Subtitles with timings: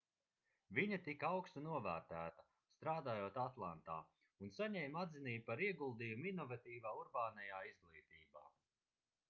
[0.77, 2.45] viņa tika augstu novērtēta
[2.77, 3.99] strādājot atlantā
[4.47, 8.47] un saņēma atzinību par ieguldījumu inovatīvā urbānajā izglītībā